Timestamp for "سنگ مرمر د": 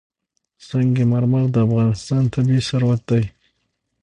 0.67-1.57